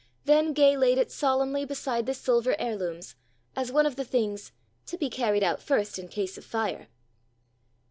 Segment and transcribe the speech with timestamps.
[0.25, 3.15] Then Gay laid it solemnly beside the silver heirlooms
[3.55, 4.51] as one of the things
[4.87, 6.87] "to be carried out first in case of fire."